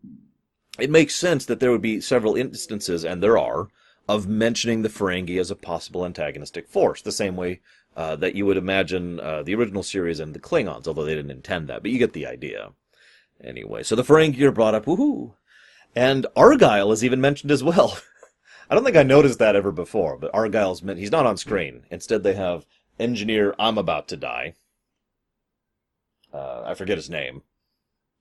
[0.79, 3.69] it makes sense that there would be several instances, and there are,
[4.09, 7.61] of mentioning the Ferengi as a possible antagonistic force, the same way
[7.97, 11.31] uh, that you would imagine uh, the original series and the Klingons, although they didn't
[11.31, 12.73] intend that, but you get the idea.
[13.43, 15.35] Anyway, so the Ferengi are brought up, woohoo!
[15.95, 17.99] And Argyle is even mentioned as well.
[18.71, 21.83] I don't think I noticed that ever before, but Argyle's meant he's not on screen.
[21.91, 22.65] Instead, they have
[22.99, 24.55] engineer I'm about to die.
[26.33, 27.43] Uh, I forget his name.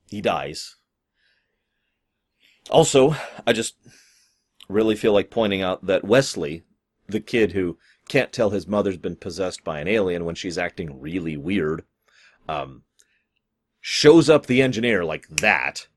[0.10, 0.76] He dies.
[2.72, 3.76] Also, I just
[4.70, 6.64] really feel like pointing out that Wesley,
[7.08, 11.00] the kid who can't tell his mother's been possessed by an alien when she's acting
[11.02, 11.84] really weird,
[12.48, 12.84] um,
[13.82, 15.88] shows up the engineer like that,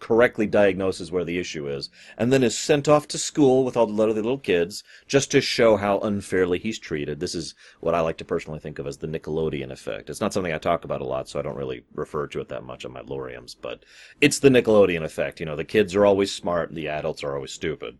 [0.00, 3.86] correctly diagnoses where the issue is, and then is sent off to school with all
[3.86, 7.20] the other little kids just to show how unfairly he's treated.
[7.20, 10.10] This is what I like to personally think of as the Nickelodeon effect.
[10.10, 12.48] It's not something I talk about a lot, so I don't really refer to it
[12.48, 13.84] that much on my Loriums, but
[14.20, 15.38] it's the Nickelodeon effect.
[15.38, 17.98] You know, the kids are always smart, the adults are always stupid.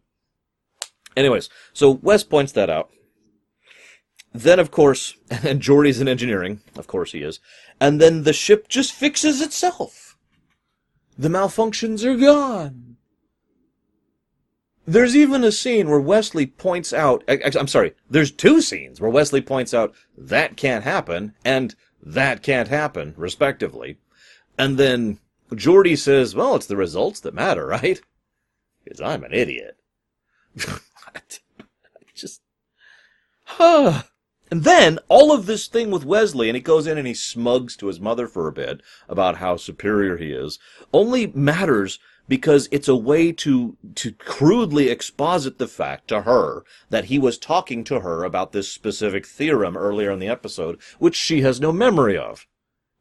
[1.16, 2.90] Anyways, so Wes points that out.
[4.32, 7.40] Then, of course, and Geordi's in engineering, of course he is,
[7.80, 10.09] and then the ship just fixes itself.
[11.20, 12.96] The malfunctions are gone.
[14.86, 19.02] There's even a scene where Wesley points out, eh, eh, I'm sorry, there's two scenes
[19.02, 23.98] where Wesley points out that can't happen and that can't happen, respectively.
[24.56, 25.18] And then
[25.50, 28.00] Geordi says, well, it's the results that matter, right?
[28.82, 29.76] Because I'm an idiot.
[32.14, 32.40] just,
[33.44, 34.04] huh.
[34.50, 37.76] And then all of this thing with Wesley, and he goes in and he smugs
[37.76, 40.58] to his mother for a bit about how superior he is,
[40.92, 47.06] only matters because it's a way to to crudely exposit the fact to her that
[47.06, 51.42] he was talking to her about this specific theorem earlier in the episode, which she
[51.42, 52.46] has no memory of.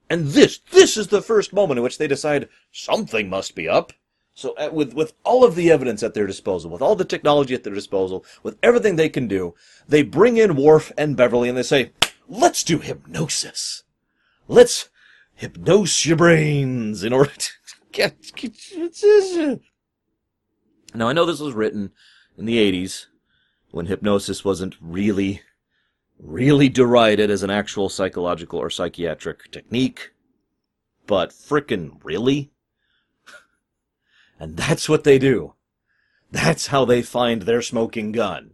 [0.09, 3.93] And this this is the first moment in which they decide something must be up.
[4.39, 7.53] So uh, with with all of the evidence at their disposal, with all the technology
[7.53, 9.53] at their disposal, with everything they can do,
[9.85, 11.91] they bring in Worf and Beverly and they say,
[12.25, 13.83] "Let's do hypnosis.
[14.47, 14.87] Let's
[15.41, 17.51] hypnose your brains in order to
[17.91, 19.59] get." get
[20.95, 21.91] now I know this was written
[22.37, 23.07] in the '80s
[23.71, 25.41] when hypnosis wasn't really,
[26.17, 30.11] really derided as an actual psychological or psychiatric technique,
[31.07, 32.53] but frickin' really.
[34.39, 35.53] And that's what they do.
[36.31, 38.51] That's how they find their smoking gun.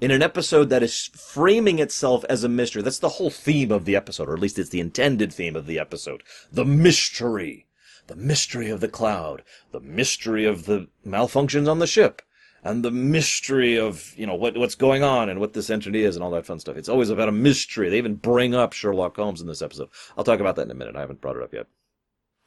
[0.00, 2.82] In an episode that is framing itself as a mystery.
[2.82, 5.66] That's the whole theme of the episode, or at least it's the intended theme of
[5.66, 6.22] the episode.
[6.52, 7.66] The mystery.
[8.06, 9.42] The mystery of the cloud.
[9.72, 12.22] The mystery of the malfunctions on the ship.
[12.62, 16.14] And the mystery of, you know, what, what's going on and what this entity is
[16.14, 16.76] and all that fun stuff.
[16.76, 17.88] It's always about a mystery.
[17.88, 19.88] They even bring up Sherlock Holmes in this episode.
[20.16, 20.96] I'll talk about that in a minute.
[20.96, 21.66] I haven't brought it up yet.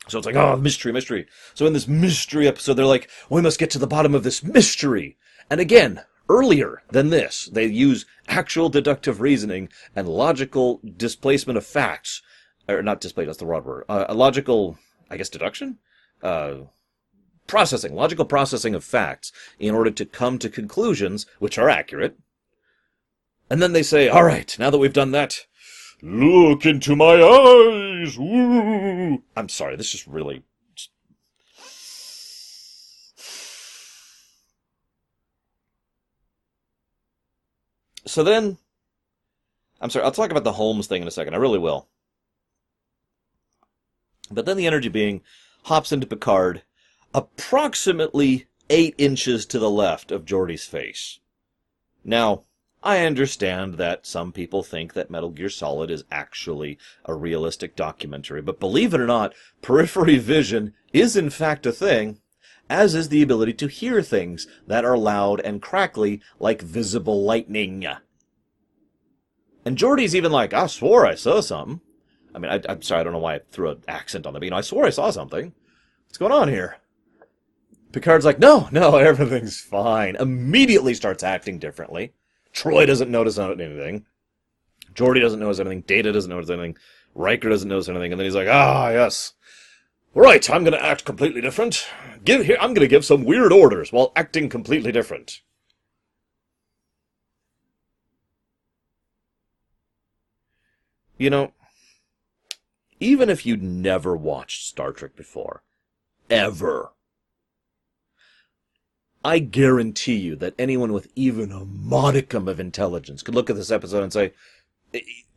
[0.08, 1.28] So it's like, oh, mystery, mystery.
[1.54, 4.44] So in this mystery episode, they're like, we must get to the bottom of this
[4.44, 5.18] mystery.
[5.50, 12.22] And again, earlier than this, they use actual deductive reasoning and logical displacement of facts.
[12.68, 13.86] Or not display, that's the wrong word.
[13.88, 14.78] Uh, a logical,
[15.10, 15.78] I guess, deduction?
[16.24, 16.56] Uh,
[17.48, 22.18] processing, logical processing of facts in order to come to conclusions which are accurate.
[23.50, 25.46] And then they say, all right, now that we've done that,
[26.02, 28.18] Look into my eyes!
[28.18, 29.22] Woo!
[29.36, 30.44] I'm sorry, this is really.
[38.06, 38.58] So then.
[39.80, 41.34] I'm sorry, I'll talk about the Holmes thing in a second.
[41.34, 41.88] I really will.
[44.30, 45.22] But then the energy being
[45.64, 46.64] hops into Picard
[47.14, 51.20] approximately eight inches to the left of Geordi's face.
[52.04, 52.44] Now,
[52.84, 58.42] I understand that some people think that Metal Gear Solid is actually a realistic documentary,
[58.42, 62.20] but believe it or not, periphery vision is in fact a thing,
[62.70, 67.86] as is the ability to hear things that are loud and crackly like visible lightning.
[69.64, 71.82] And Geordi's even like, I swore I saw something.
[72.34, 74.40] I mean, I, am sorry, I don't know why I threw an accent on that,
[74.40, 75.54] but you know, I swore I saw something.
[76.08, 76.78] What's going on here?
[77.92, 80.16] Picard's like, no, no, everything's fine.
[80.16, 82.14] Immediately starts acting differently.
[82.54, 84.06] Troi doesn't notice anything.
[84.94, 85.82] Geordi doesn't notice anything.
[85.82, 86.78] Data doesn't notice anything.
[87.16, 88.12] Riker doesn't notice anything.
[88.12, 89.34] And then he's like, ah, yes.
[90.14, 91.88] Right, I'm going to act completely different.
[92.26, 95.42] Give here, I'm going to give some weird orders while acting completely different.
[101.18, 101.54] You know,
[103.00, 105.64] even if you'd never watched Star Trek before,
[106.30, 106.92] ever,
[109.24, 113.72] I guarantee you that anyone with even a modicum of intelligence could look at this
[113.72, 114.34] episode and say,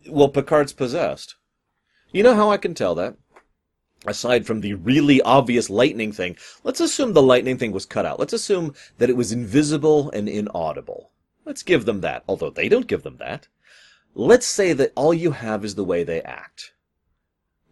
[0.08, 1.34] well, Picard's possessed.
[2.10, 3.16] You know how I can tell that?
[4.06, 8.18] Aside from the really obvious lightning thing, let's assume the lightning thing was cut out.
[8.18, 11.10] Let's assume that it was invisible and inaudible.
[11.44, 13.48] Let's give them that, although they don't give them that.
[14.14, 16.72] Let's say that all you have is the way they act.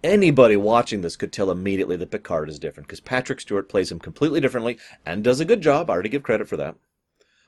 [0.03, 4.01] Anybody watching this could tell immediately that Picard is different, because Patrick Stewart plays him
[4.01, 5.89] completely differently and does a good job.
[5.89, 6.75] I already give credit for that.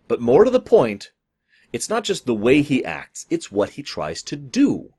[0.07, 1.11] But more to the point,
[1.73, 4.95] it's not just the way he acts, it's what he tries to do.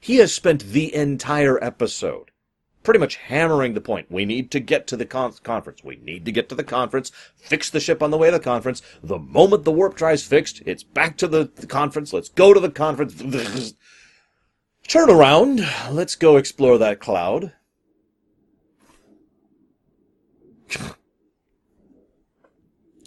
[0.00, 2.30] He has spent the entire episode
[2.84, 4.10] pretty much hammering the point.
[4.10, 5.82] We need to get to the con- conference.
[5.82, 7.10] We need to get to the conference.
[7.36, 8.82] Fix the ship on the way to the conference.
[9.02, 12.12] The moment the warp drive's fixed, it's back to the, the conference.
[12.12, 13.74] Let's go to the conference.
[14.88, 15.66] Turn around.
[15.90, 17.52] Let's go explore that cloud.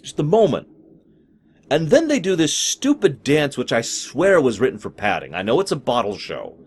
[0.02, 0.68] Just the moment.
[1.70, 5.34] And then they do this stupid dance, which I swear was written for padding.
[5.34, 6.58] I know it's a bottle show.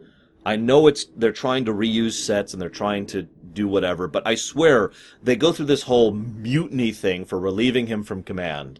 [0.45, 4.25] I know it's they're trying to reuse sets and they're trying to do whatever, but
[4.25, 8.79] I swear they go through this whole mutiny thing for relieving him from command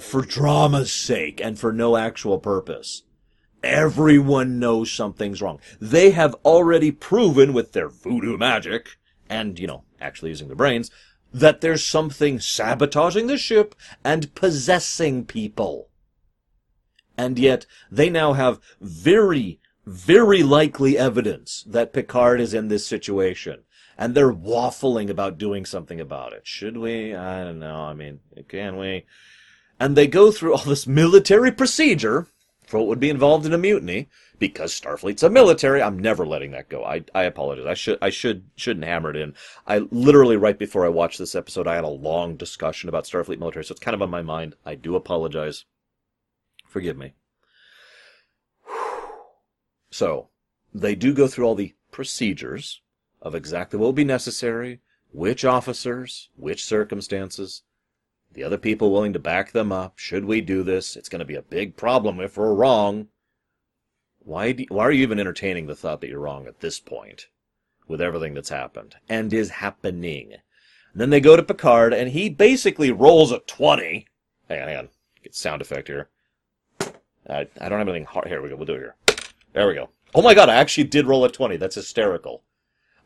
[0.00, 3.02] for drama's sake and for no actual purpose.
[3.62, 5.60] Everyone knows something's wrong.
[5.80, 8.96] They have already proven with their voodoo magic
[9.28, 10.90] and, you know, actually using their brains
[11.32, 15.88] that there's something sabotaging the ship and possessing people.
[17.16, 23.62] And yet, they now have very, very likely evidence that Picard is in this situation.
[23.98, 26.46] And they're waffling about doing something about it.
[26.46, 27.14] Should we?
[27.14, 27.76] I don't know.
[27.76, 29.04] I mean, can we?
[29.78, 32.26] And they go through all this military procedure
[32.72, 34.08] for would be involved in a mutiny
[34.38, 35.82] because Starfleet's a military.
[35.82, 36.82] I'm never letting that go.
[36.82, 37.66] I, I apologize.
[37.66, 39.34] I should I should shouldn't hammer it in.
[39.66, 43.38] I literally right before I watched this episode, I had a long discussion about Starfleet
[43.38, 44.54] military, so it's kind of on my mind.
[44.64, 45.66] I do apologize.
[46.66, 47.12] Forgive me.
[49.90, 50.30] So,
[50.72, 52.80] they do go through all the procedures
[53.20, 54.80] of exactly what will be necessary,
[55.12, 57.64] which officers, which circumstances,
[58.34, 59.98] the other people willing to back them up.
[59.98, 60.96] Should we do this?
[60.96, 63.08] It's going to be a big problem if we're wrong.
[64.20, 67.26] Why, do, why are you even entertaining the thought that you're wrong at this point
[67.88, 70.32] with everything that's happened and is happening?
[70.92, 74.06] And then they go to Picard and he basically rolls a 20.
[74.48, 74.88] Hang on, hang on.
[75.22, 76.08] Get sound effect here.
[77.28, 78.28] I, I don't have anything hard.
[78.28, 78.56] Here we go.
[78.56, 78.96] We'll do it here.
[79.52, 79.90] There we go.
[80.14, 81.56] Oh my god, I actually did roll a 20.
[81.56, 82.42] That's hysterical.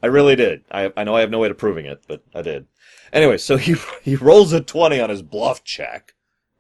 [0.03, 0.65] I really did.
[0.71, 2.67] I, I know I have no way of proving it, but I did.
[3.13, 6.15] Anyway, so he he rolls a 20 on his bluff check.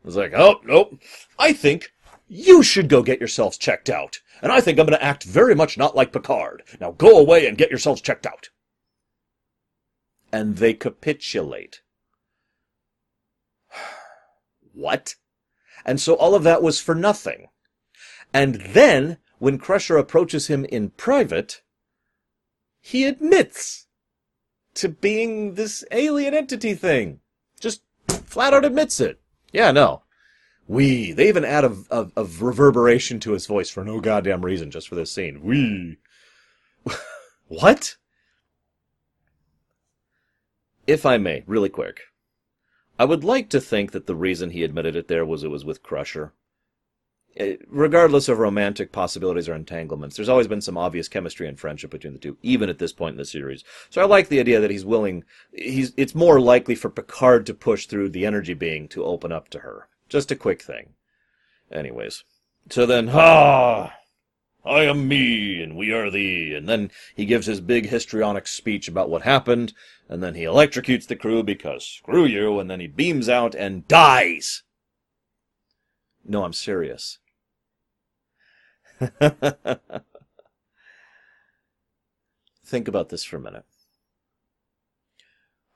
[0.04, 1.00] Was like, oh, nope.
[1.38, 1.90] I think
[2.28, 4.20] you should go get yourselves checked out.
[4.40, 6.62] And I think I'm going to act very much not like Picard.
[6.80, 8.50] Now go away and get yourselves checked out.
[10.32, 11.80] And they capitulate.
[14.72, 15.16] what?
[15.84, 17.48] And so all of that was for nothing.
[18.32, 21.62] And then, when Crusher approaches him in private,
[22.80, 23.85] he admits
[24.76, 27.20] to being this alien entity thing.
[27.60, 29.20] Just flat out admits it.
[29.52, 30.02] Yeah, no.
[30.68, 31.12] We.
[31.12, 34.88] They even add a, a, a reverberation to his voice for no goddamn reason, just
[34.88, 35.42] for this scene.
[35.42, 35.98] We.
[37.48, 37.96] what?
[40.86, 42.02] If I may, really quick.
[42.98, 45.64] I would like to think that the reason he admitted it there was it was
[45.64, 46.32] with Crusher.
[47.68, 52.14] Regardless of romantic possibilities or entanglements, there's always been some obvious chemistry and friendship between
[52.14, 53.62] the two, even at this point in the series.
[53.90, 55.24] So I like the idea that he's willing.
[55.52, 55.92] He's.
[55.98, 59.58] It's more likely for Picard to push through the energy being to open up to
[59.58, 59.88] her.
[60.08, 60.94] Just a quick thing.
[61.70, 62.24] Anyways,
[62.70, 63.92] so then, ah,
[64.64, 66.54] I am me, and we are thee.
[66.54, 69.74] And then he gives his big histrionic speech about what happened,
[70.08, 73.86] and then he electrocutes the crew because screw you, and then he beams out and
[73.88, 74.62] dies.
[76.24, 77.18] No, I'm serious.
[82.64, 83.64] Think about this for a minute.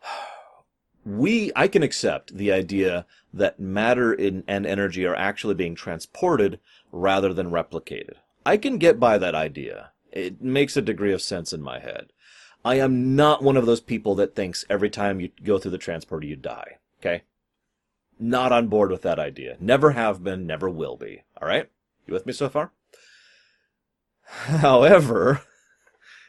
[1.04, 6.58] we I can accept the idea that matter in, and energy are actually being transported
[6.90, 8.14] rather than replicated.
[8.44, 9.92] I can get by that idea.
[10.10, 12.12] It makes a degree of sense in my head.
[12.64, 15.78] I am not one of those people that thinks every time you go through the
[15.78, 16.78] transporter you die.
[17.00, 17.22] Okay?
[18.18, 19.56] Not on board with that idea.
[19.60, 21.22] Never have been, never will be.
[21.40, 21.70] All right?
[22.06, 22.72] You with me so far?
[24.46, 25.42] However,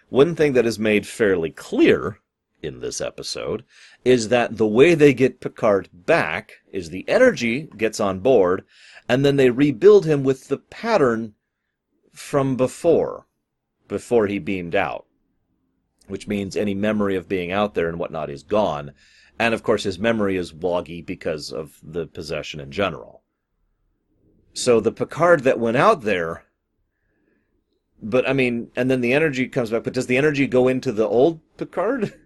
[0.10, 2.20] one thing that is made fairly clear
[2.64, 3.64] in this episode
[4.04, 8.66] is that the way they get Picard back is the energy gets on board
[9.08, 11.36] and then they rebuild him with the pattern
[12.12, 13.28] from before,
[13.88, 15.06] before he beamed out.
[16.08, 18.94] Which means any memory of being out there and whatnot is gone.
[19.38, 23.22] And of course his memory is woggy because of the possession in general.
[24.54, 26.46] So the Picard that went out there
[28.02, 29.84] but I mean, and then the energy comes back.
[29.84, 32.14] But does the energy go into the old Picard?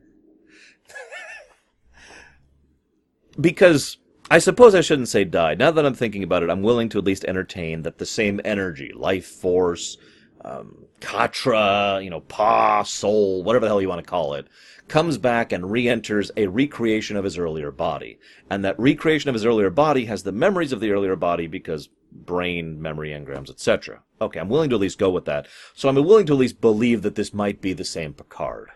[3.40, 3.98] because
[4.32, 5.60] I suppose I shouldn't say died.
[5.60, 8.42] Now that I'm thinking about it, I'm willing to at least entertain that the same
[8.44, 9.98] energy, life force,
[10.44, 14.48] um, Katra, you know, Pa, soul, whatever the hell you want to call it,
[14.88, 18.20] comes back and re-enters a recreation of his earlier body.
[18.50, 21.90] And that recreation of his earlier body has the memories of the earlier body because
[22.16, 24.02] brain, memory engrams, etc.
[24.22, 25.48] Okay, I'm willing to at least go with that.
[25.74, 28.70] So I'm willing to at least believe that this might be the same Picard.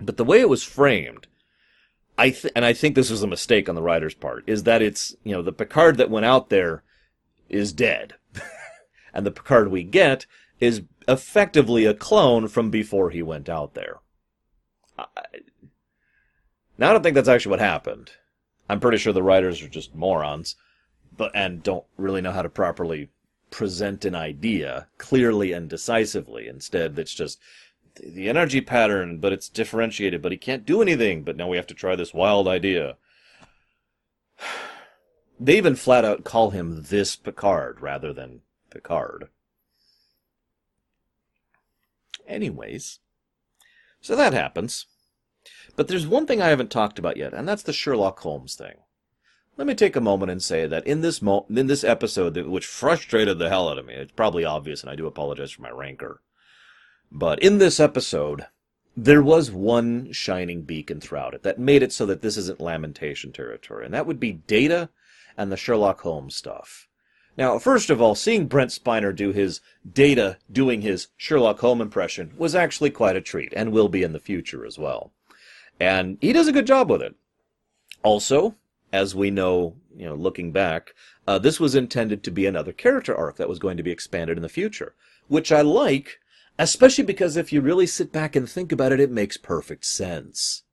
[0.00, 1.26] But the way it was framed,
[2.16, 4.82] I th- and I think this was a mistake on the writer's part, is that
[4.82, 6.82] it's, you know, the Picard that went out there
[7.48, 8.14] is dead.
[9.14, 10.26] and the Picard we get
[10.58, 13.98] is effectively a clone from before he went out there.
[14.98, 15.06] I,
[16.78, 18.12] now I don't think that's actually what happened.
[18.68, 20.56] I'm pretty sure the writers are just morons,
[21.20, 23.10] but and don't really know how to properly
[23.50, 26.48] present an idea clearly and decisively.
[26.48, 27.38] Instead, it's just
[28.02, 31.66] the energy pattern, but it's differentiated, but he can't do anything, but now we have
[31.66, 32.96] to try this wild idea.
[35.42, 39.28] They even flat out call him this Picard rather than Picard.
[42.26, 42.98] Anyways,
[44.02, 44.84] so that happens.
[45.76, 48.80] But there's one thing I haven't talked about yet, and that's the Sherlock Holmes thing.
[49.60, 52.64] Let me take a moment and say that in this mo- in this episode, which
[52.64, 55.68] frustrated the hell out of me, it's probably obvious, and I do apologize for my
[55.68, 56.22] rancor.
[57.12, 58.46] But in this episode,
[58.96, 63.32] there was one shining beacon throughout it that made it so that this isn't lamentation
[63.32, 64.88] territory, and that would be Data
[65.36, 66.88] and the Sherlock Holmes stuff.
[67.36, 69.60] Now, first of all, seeing Brent Spiner do his
[69.92, 74.14] Data doing his Sherlock Holmes impression was actually quite a treat, and will be in
[74.14, 75.12] the future as well.
[75.78, 77.14] And he does a good job with it.
[78.02, 78.56] Also,
[78.92, 80.94] as we know, you know, looking back,
[81.26, 84.36] uh, this was intended to be another character arc that was going to be expanded
[84.36, 84.94] in the future,
[85.28, 86.18] which I like,
[86.58, 90.64] especially because if you really sit back and think about it, it makes perfect sense.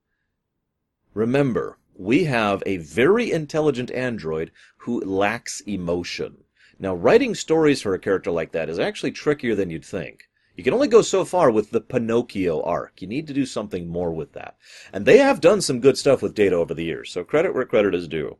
[1.13, 6.37] Remember, we have a very intelligent android who lacks emotion.
[6.79, 10.29] Now, writing stories for a character like that is actually trickier than you'd think.
[10.57, 12.99] You can only go so far with the Pinocchio arc.
[12.99, 14.57] You need to do something more with that.
[14.91, 17.63] And they have done some good stuff with Data over the years, so credit where
[17.63, 18.37] credit is due.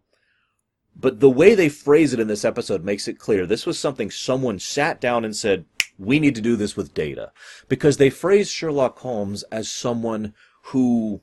[0.96, 4.10] But the way they phrase it in this episode makes it clear this was something
[4.10, 5.66] someone sat down and said,
[6.00, 7.32] we need to do this with Data.
[7.70, 11.22] Because they phrase Sherlock Holmes as someone who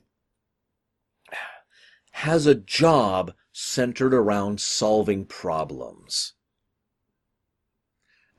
[2.11, 6.35] has a job centered around solving problems.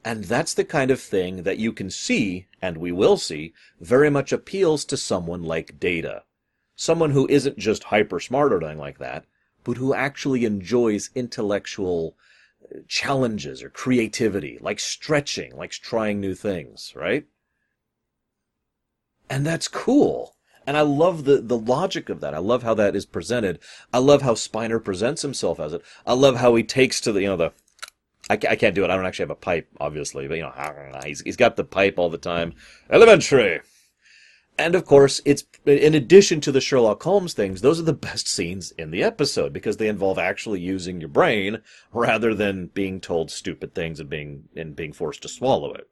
[0.06, 4.08] And that's the kind of thing that you can see, and we will see, very
[4.08, 6.22] much appeals to someone like Data.
[6.76, 9.24] Someone who isn't just hyper smart or anything like that,
[9.64, 12.16] but who actually enjoys intellectual
[12.62, 17.26] uh, challenges or creativity, like stretching, likes trying new things, right?
[19.28, 20.36] And that's cool.
[20.68, 22.32] And I love the, the logic of that.
[22.32, 23.58] I love how that is presented.
[23.92, 25.82] I love how Spiner presents himself as it.
[26.06, 27.52] I love how he takes to the, you know, the,
[28.28, 28.90] I, I can't do it.
[28.90, 31.98] I don't actually have a pipe, obviously, but you know, he's, he's got the pipe
[31.98, 32.54] all the time.
[32.90, 33.60] Elementary.
[34.58, 38.26] And of course, it's in addition to the Sherlock Holmes things, those are the best
[38.26, 41.60] scenes in the episode because they involve actually using your brain
[41.92, 45.88] rather than being told stupid things and being and being forced to swallow it.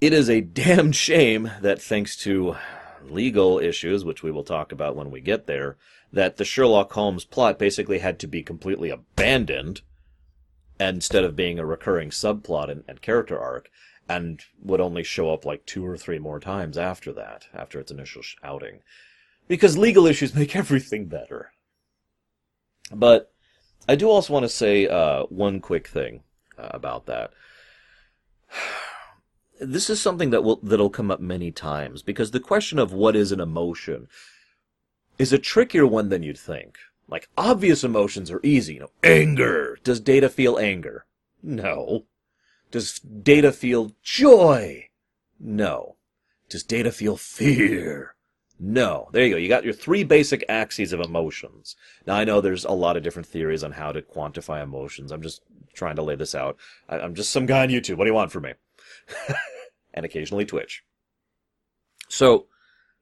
[0.00, 2.56] It is a damn shame that thanks to
[3.02, 5.76] legal issues, which we will talk about when we get there,
[6.12, 9.82] that the Sherlock Holmes plot basically had to be completely abandoned
[10.88, 13.70] instead of being a recurring subplot and, and character arc
[14.08, 17.92] and would only show up like two or three more times after that, after its
[17.92, 18.80] initial outing.
[19.48, 21.52] Because legal issues make everything better.
[22.92, 23.32] But
[23.88, 26.22] I do also want to say uh, one quick thing
[26.58, 27.32] uh, about that.
[29.60, 33.14] This is something that will that'll come up many times because the question of what
[33.14, 34.08] is an emotion
[35.20, 36.78] is a trickier one than you'd think.
[37.12, 38.74] Like, obvious emotions are easy.
[38.74, 39.76] You know, anger.
[39.84, 41.04] Does Data feel anger?
[41.42, 42.06] No.
[42.70, 44.88] Does Data feel joy?
[45.38, 45.96] No.
[46.48, 48.14] Does Data feel fear?
[48.58, 49.10] No.
[49.12, 49.36] There you go.
[49.36, 51.76] You got your three basic axes of emotions.
[52.06, 55.12] Now, I know there's a lot of different theories on how to quantify emotions.
[55.12, 55.42] I'm just
[55.74, 56.56] trying to lay this out.
[56.88, 57.98] I, I'm just some guy on YouTube.
[57.98, 58.54] What do you want from me?
[59.92, 60.82] and occasionally Twitch.
[62.08, 62.46] So,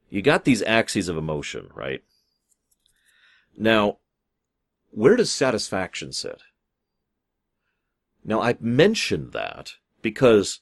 [0.09, 2.03] you got these axes of emotion, right?
[3.57, 3.99] Now,
[4.91, 6.41] where does satisfaction sit?
[8.23, 10.59] Now, I mentioned that because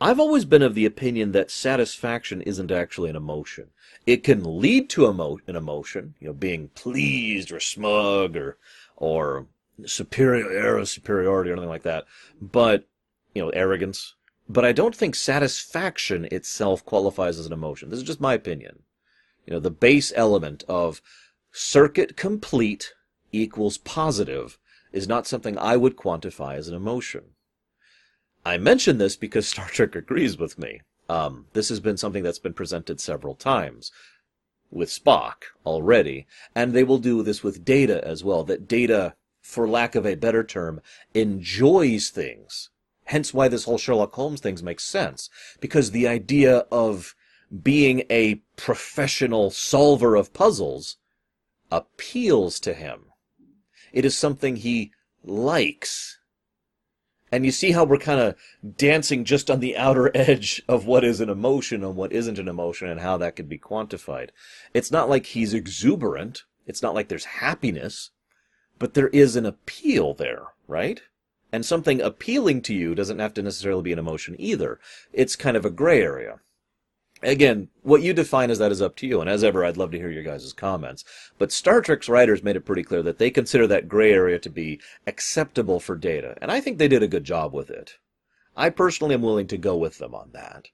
[0.00, 3.70] I've always been of the opinion that satisfaction isn't actually an emotion.
[4.04, 8.58] It can lead to emo- an emotion, you know, being pleased or smug or,
[8.96, 9.46] or
[9.86, 12.04] superior, air of superiority or anything like that.
[12.40, 12.88] But,
[13.34, 14.14] you know, arrogance.
[14.48, 17.88] But I don't think satisfaction itself qualifies as an emotion.
[17.88, 18.80] This is just my opinion.
[19.46, 21.00] You know, the base element of
[21.52, 22.92] circuit complete
[23.32, 24.58] equals positive
[24.92, 27.22] is not something I would quantify as an emotion.
[28.44, 30.80] I mention this because Star Trek agrees with me.
[31.08, 33.90] Um, this has been something that's been presented several times
[34.70, 38.44] with Spock already, and they will do this with Data as well.
[38.44, 40.80] That Data, for lack of a better term,
[41.12, 42.70] enjoys things.
[43.04, 45.28] Hence why this whole Sherlock Holmes thing makes sense.
[45.60, 47.14] Because the idea of
[47.62, 50.96] being a professional solver of puzzles
[51.70, 53.11] appeals to him.
[53.92, 56.18] It is something he likes.
[57.30, 58.36] And you see how we're kind of
[58.76, 62.48] dancing just on the outer edge of what is an emotion and what isn't an
[62.48, 64.30] emotion and how that could be quantified.
[64.74, 66.44] It's not like he's exuberant.
[66.66, 68.10] It's not like there's happiness,
[68.78, 71.00] but there is an appeal there, right?
[71.50, 74.78] And something appealing to you doesn't have to necessarily be an emotion either.
[75.12, 76.40] It's kind of a gray area
[77.22, 79.20] again, what you define as that is up to you.
[79.20, 81.04] And as ever, I'd love to hear your guys' comments.
[81.38, 84.50] But Star Trek's writers made it pretty clear that they consider that gray area to
[84.50, 86.36] be acceptable for data.
[86.40, 87.98] And I think they did a good job with it.
[88.56, 90.68] I personally am willing to go with them on that.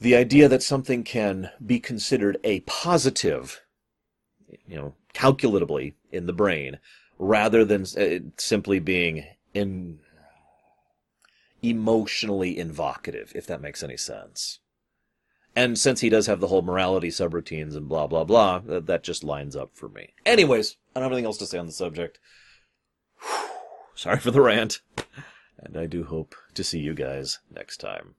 [0.00, 3.62] The idea that something can be considered a positive,
[4.66, 6.78] you know, calculatively in the brain,
[7.18, 9.24] rather than uh, simply being
[9.54, 9.98] in
[11.62, 14.60] emotionally invocative, if that makes any sense.
[15.56, 19.24] And since he does have the whole morality subroutines and blah, blah, blah, that just
[19.24, 20.14] lines up for me.
[20.24, 22.20] Anyways, I don't have anything else to say on the subject.
[23.94, 24.80] Sorry for the rant.
[25.58, 28.14] And I do hope to see you guys next time.